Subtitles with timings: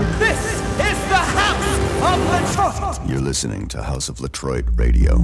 [0.00, 3.06] This is the House of Latroit.
[3.06, 5.18] You're listening to House of Latroit Radio.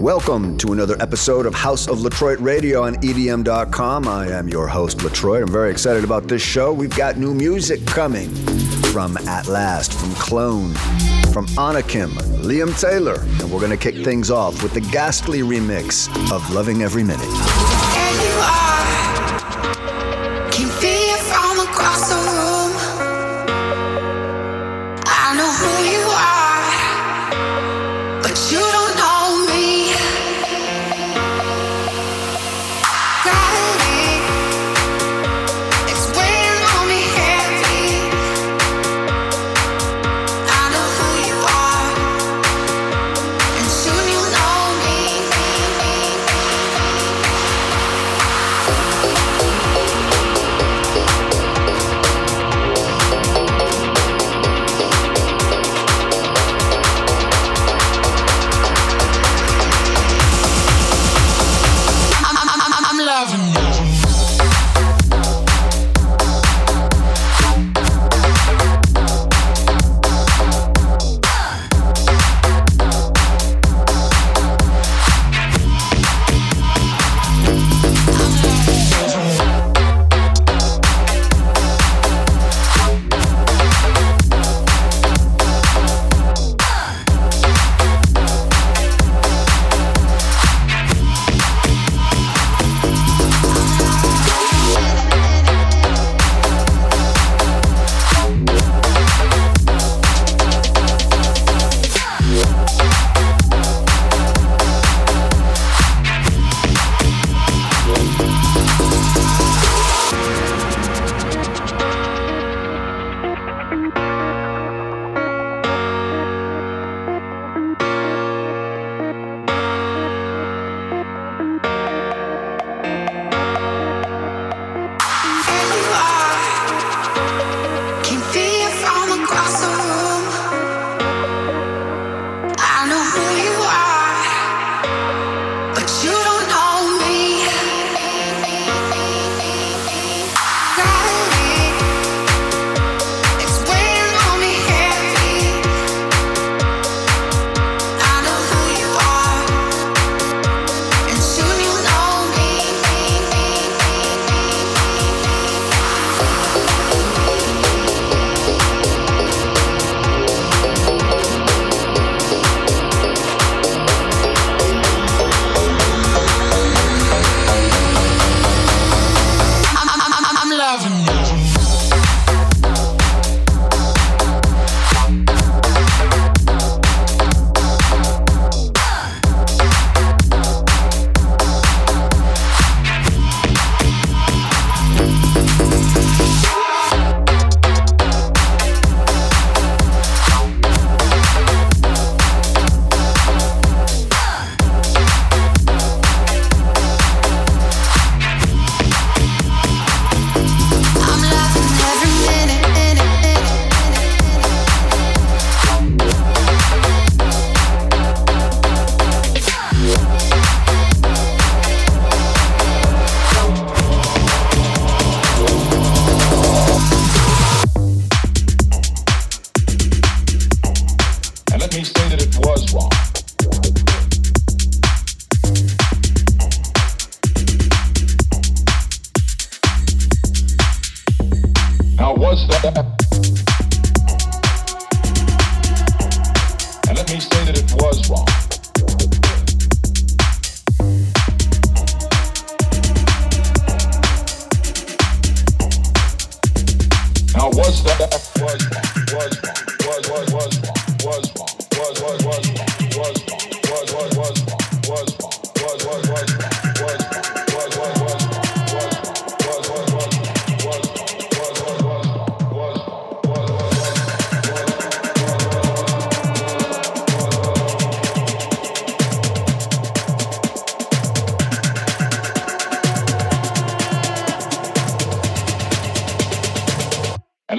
[0.00, 4.06] Welcome to another episode of House of Latroit Radio on EDM.com.
[4.06, 5.42] I am your host, Latroit.
[5.42, 6.72] I'm very excited about this show.
[6.72, 8.32] We've got new music coming
[8.92, 10.72] from ATLAST, from Clone,
[11.32, 12.10] from Anakim,
[12.44, 16.82] Lliam Taylor, and we're going to kick things off with the Ghastly remix of Loving
[16.82, 17.26] Every Minute.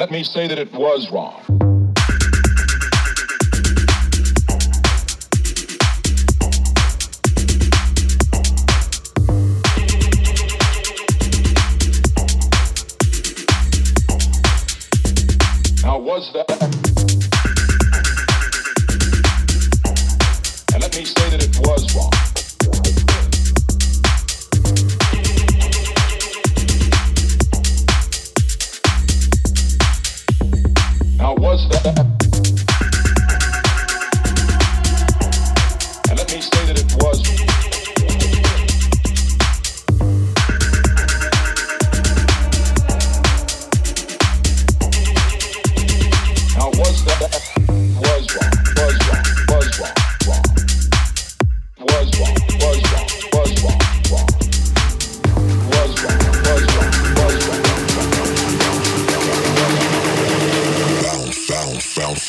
[0.09, 1.78] let me say that it was wrong.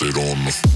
[0.01, 0.70] sit on the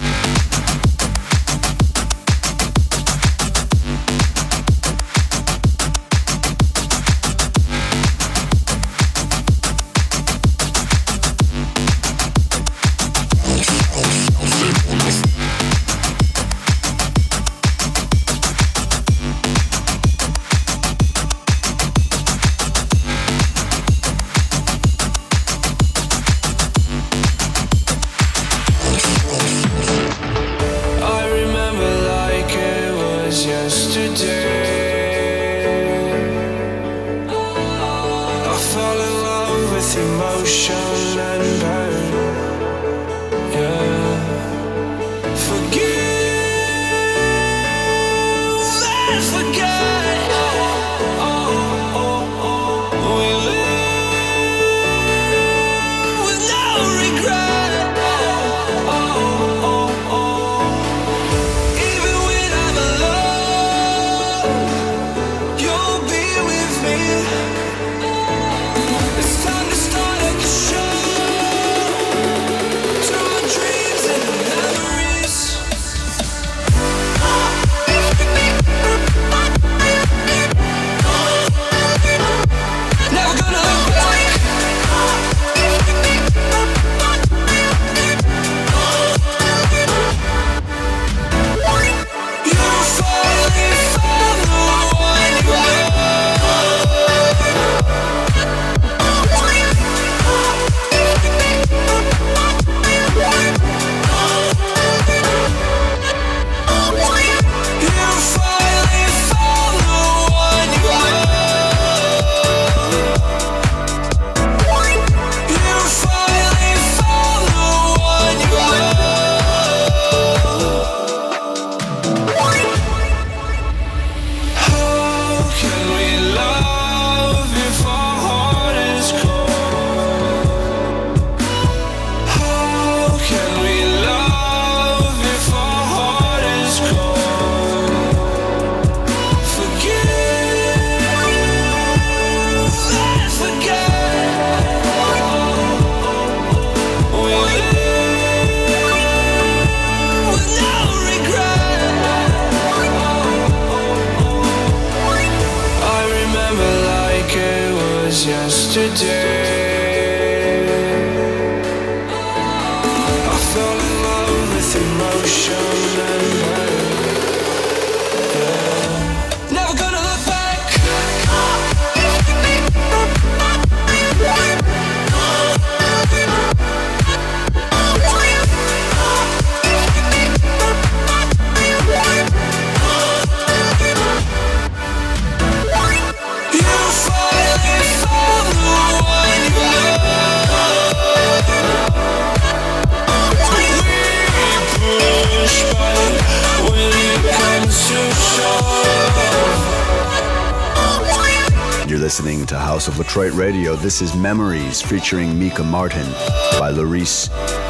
[203.95, 206.11] This is Memories featuring Micah Martin
[206.59, 207.29] by Loris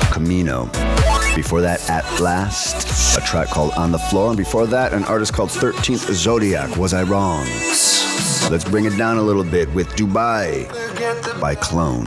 [0.09, 0.73] Cimino.
[1.37, 4.28] Before that, ATLAST, a track called On the Floor.
[4.28, 7.45] And before that, an artist called 13th Zodiac, Was I Wrong?
[8.50, 10.66] Let's bring it down a little bit with Dubai
[11.43, 12.07] by Clone.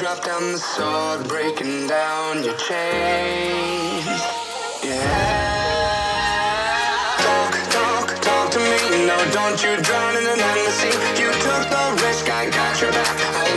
[0.00, 4.06] Drop down the sword, breaking down your chains.
[4.82, 5.37] Yeah.
[9.32, 11.22] Don't you drown in an endless sea.
[11.22, 13.36] You took the risk, I got your back.
[13.36, 13.47] I'll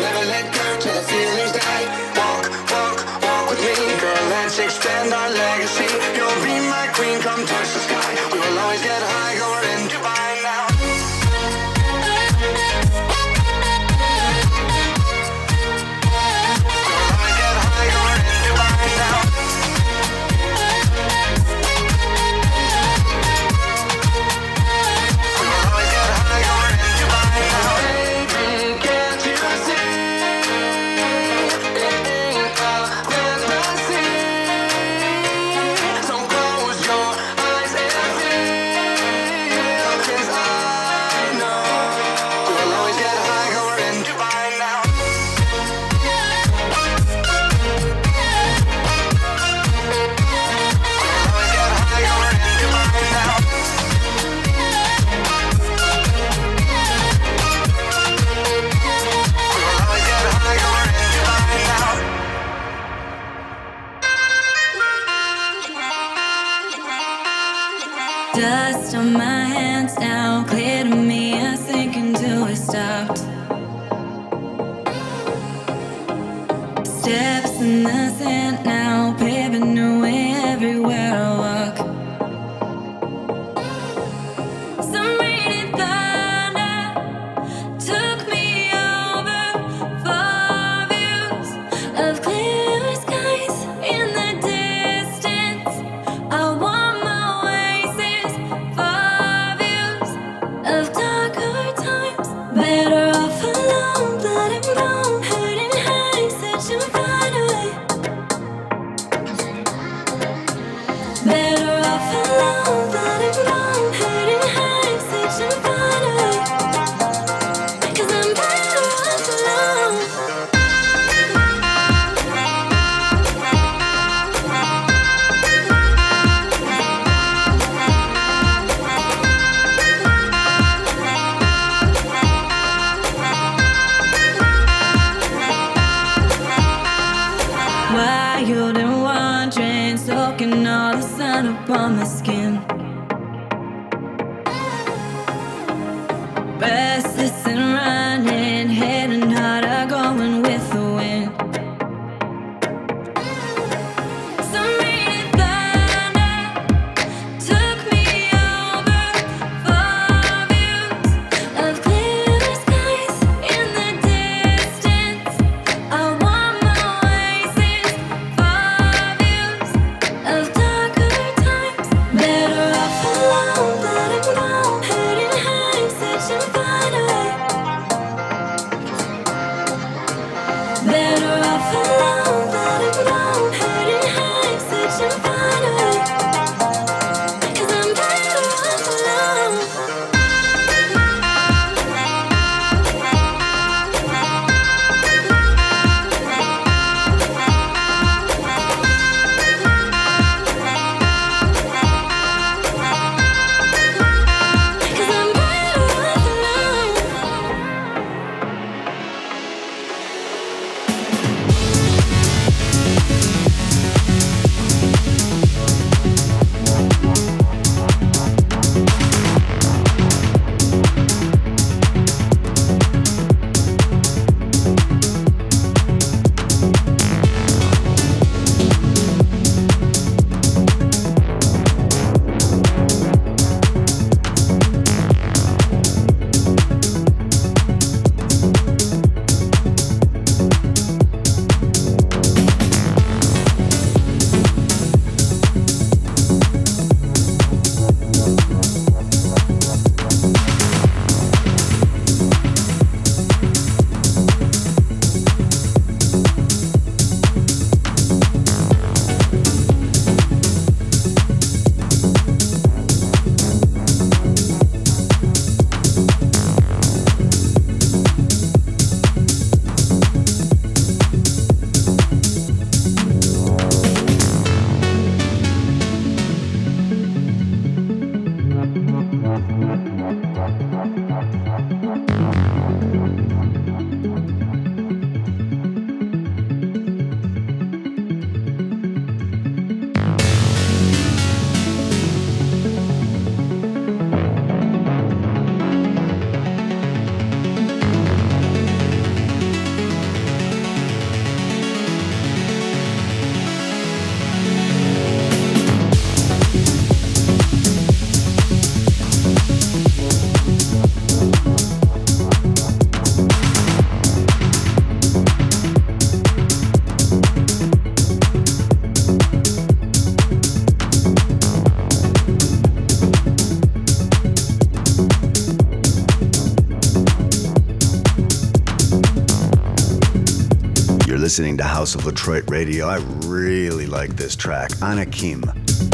[331.32, 332.88] listening to House of Latroit Radio.
[332.88, 334.70] I really like this track.
[334.82, 335.46] Anakim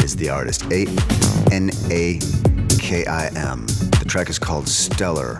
[0.02, 0.64] is the artist.
[0.72, 0.84] A
[1.52, 2.18] N A
[2.80, 3.64] K I M.
[4.00, 5.38] The track is called Stellar.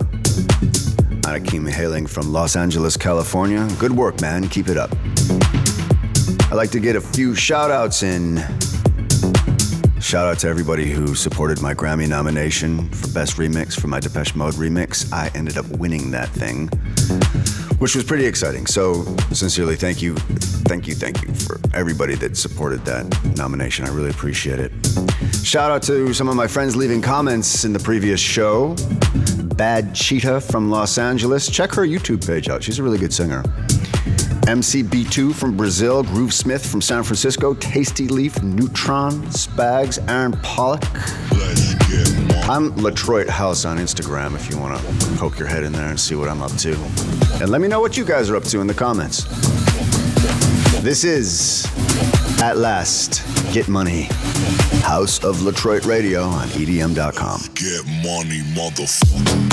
[1.26, 3.69] Anakim hailing from Los Angeles, California.
[3.81, 4.49] Good work, man.
[4.49, 4.93] Keep it up.
[6.49, 8.37] I'd like to get a few shout outs in.
[10.00, 14.37] Shout out to everybody who supported my Grammy nomination for Best Remix for my Depeche
[14.37, 15.12] Mode remix.
[15.12, 16.71] I ended up winning that thing
[17.78, 18.66] which was pretty exciting.
[18.66, 20.14] So, sincerely, thank you,
[20.66, 23.06] thank you, thank you for everybody that supported that
[23.37, 23.85] nomination.
[23.85, 24.73] I really appreciate it.
[25.42, 28.75] Shout out to some of my friends leaving comments in the previous show.
[29.56, 31.49] Bad Cheetah from Los Angeles.
[31.50, 32.62] Check her YouTube page out.
[32.62, 33.42] She's a really good singer.
[34.49, 40.83] MCB2 from Brazil, Groove Smith from San Francisco, Tasty Leaf, Neutron, Spags, Aaron Pollock.
[42.49, 46.00] I'm Latroit House on Instagram if you want to poke your head in there and
[46.00, 46.73] see what I'm up to.
[47.43, 49.25] And let me know what you guys are up to in the comments.
[50.81, 51.67] This is,
[52.40, 54.05] ATLAST, Get Money,
[54.81, 57.40] House of Latroit Radio on EDM.com.
[57.55, 59.48] Get money, motherfucker.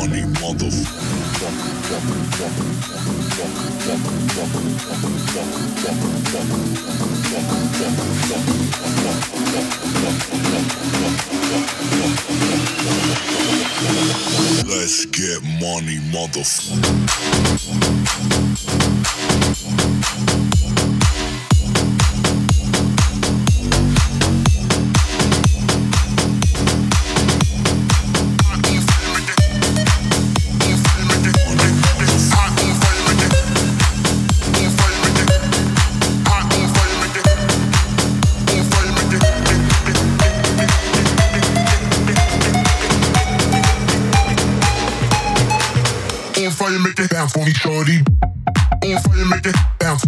[0.00, 0.22] Money,
[14.66, 17.99] Let's get money, motherfucker.
[47.20, 47.98] Bounce for me, shorty.
[48.82, 50.06] On fire, make it bounce.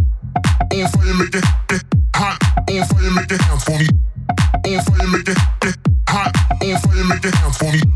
[0.72, 1.44] On fire, make it
[2.16, 2.38] hot.
[2.70, 3.86] On fire, make it bounce for me.
[4.64, 5.38] On fire, make it
[6.08, 6.34] hot.
[6.62, 7.91] On fire, make it bounce for me.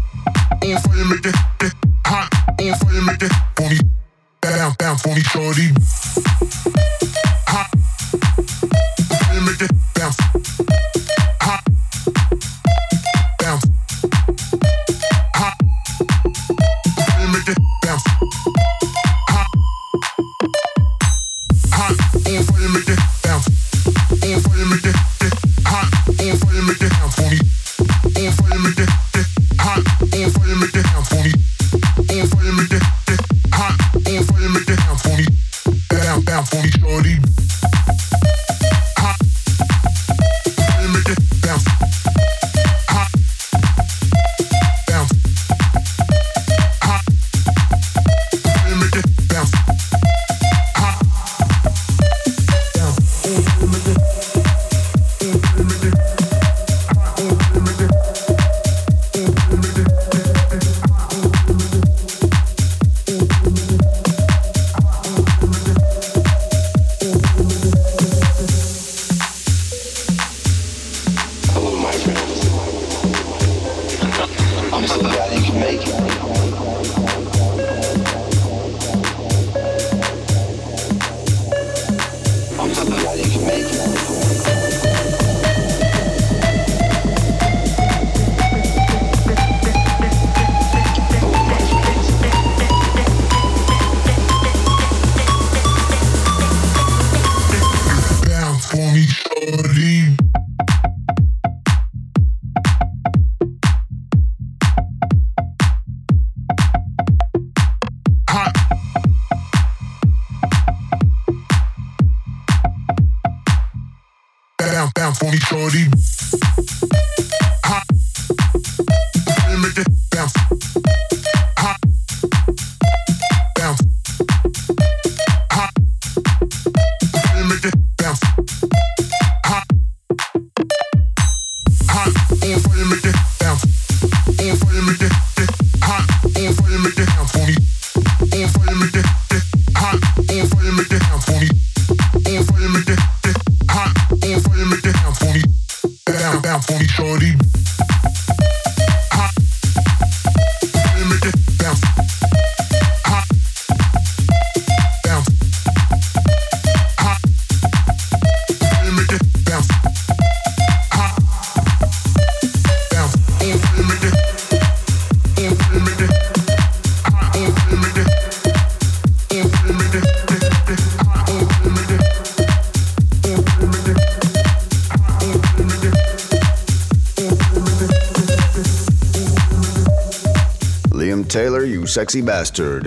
[181.87, 182.85] Sexy bastard.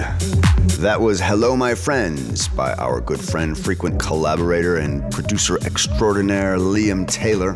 [0.79, 7.07] That was Hello My Friends by our good friend, frequent collaborator, and producer extraordinaire Lliam
[7.07, 7.53] Taylor.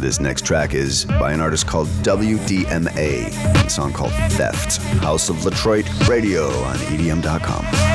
[0.00, 5.44] This next track is by an artist called WDMA, a song called Theft, House of
[5.44, 7.91] Latroit Radio on EDM.com.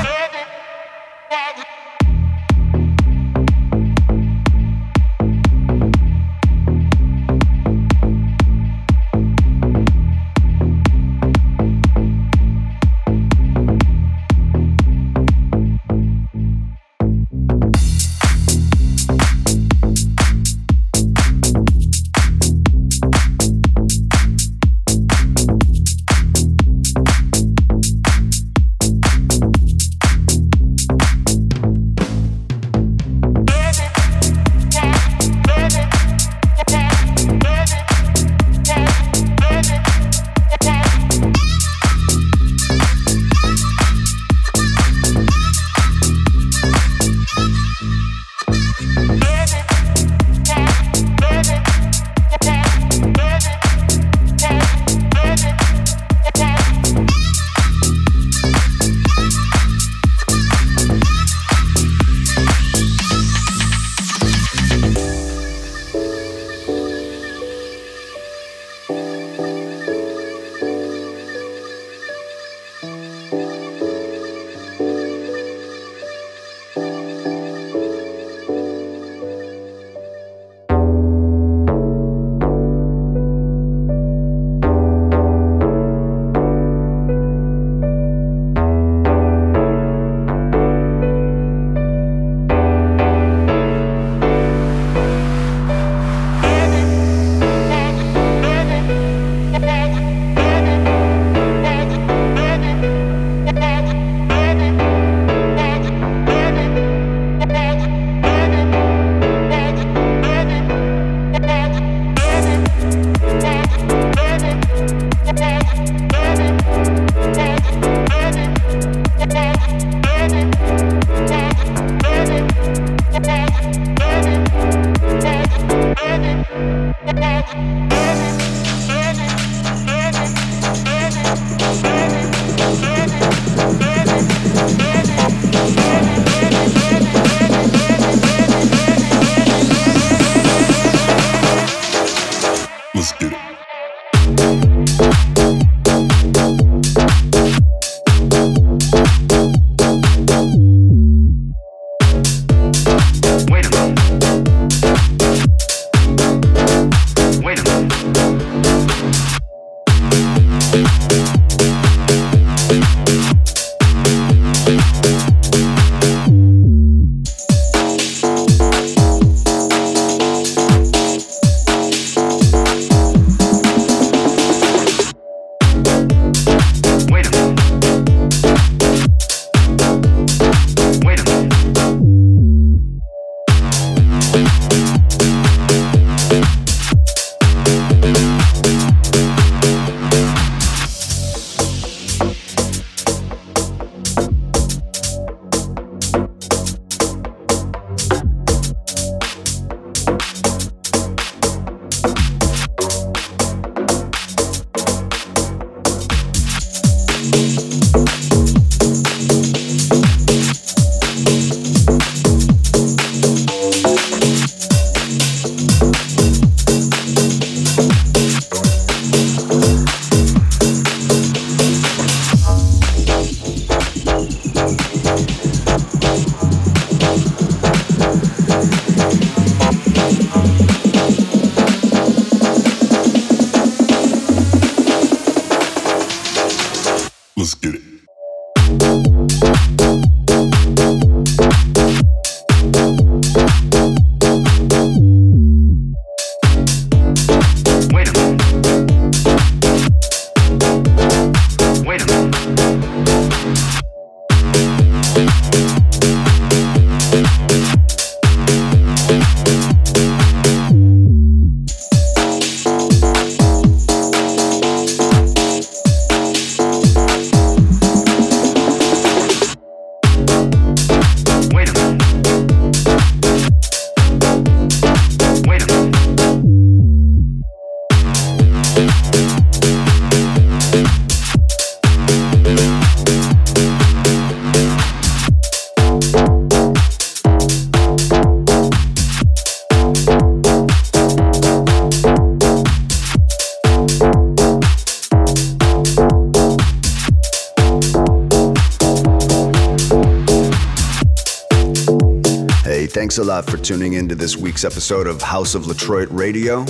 [303.18, 306.62] Thanks a lot for tuning in to this week's episode of House of Latroit Radio.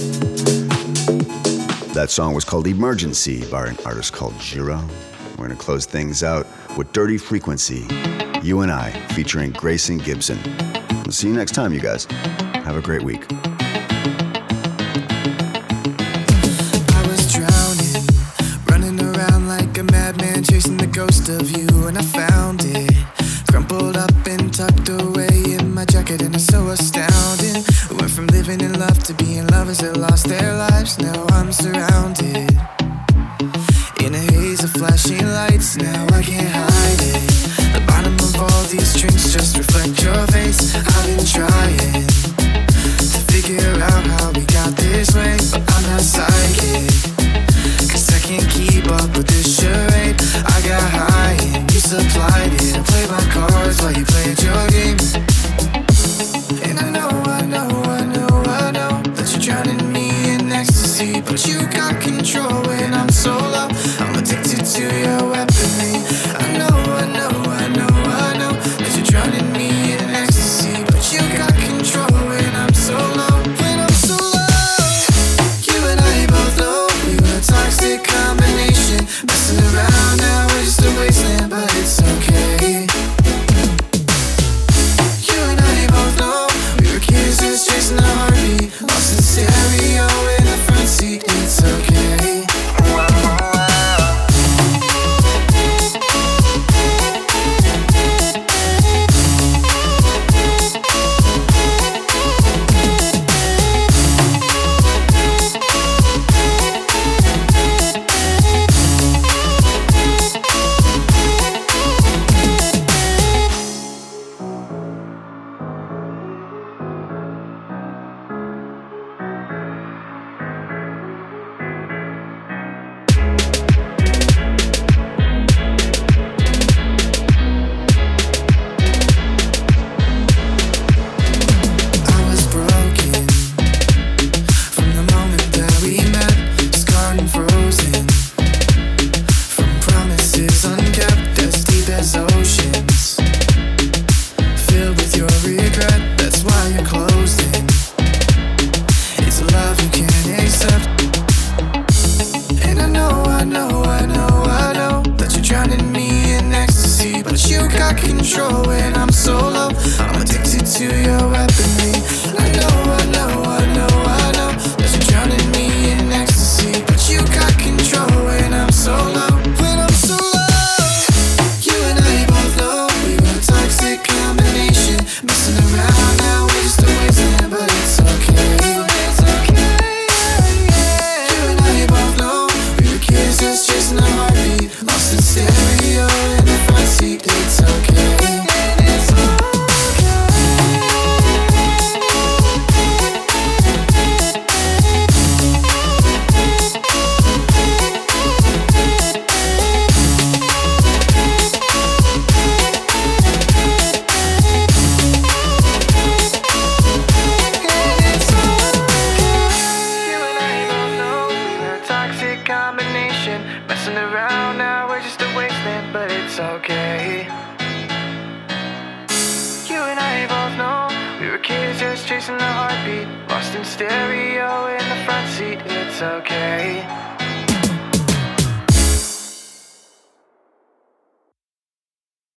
[1.92, 4.82] That song was called Emergency by an artist called Jero.
[5.32, 10.38] We're going to close things out with Dirty Frequence, You and I, featuring Grayson Gibson.
[11.04, 12.06] We'll see you next time, you guys.
[12.06, 13.26] Have a great week.
[20.98, 21.67] ghost of you
[29.68, 30.07] Is in love.